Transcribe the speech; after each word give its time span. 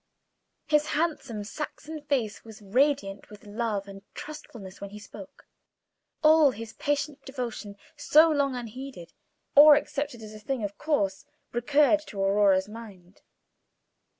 His 0.65 0.87
handsome 0.97 1.43
Saxon 1.43 2.01
face 2.01 2.43
was 2.43 2.63
radiant 2.63 3.29
with 3.29 3.43
love 3.45 3.87
and 3.87 4.01
trustfulness 4.15 4.81
when 4.81 4.89
he 4.89 4.97
spoke. 4.97 5.45
All 6.23 6.49
his 6.49 6.73
patient 6.73 7.23
devotion, 7.23 7.75
so 7.95 8.27
long 8.31 8.55
unheeded, 8.55 9.13
or 9.55 9.75
accepted 9.75 10.23
as 10.23 10.33
a 10.33 10.39
thing 10.39 10.63
of 10.63 10.75
course, 10.79 11.23
recurred 11.51 11.99
to 12.07 12.19
Aurora's 12.19 12.67
mind. 12.67 13.21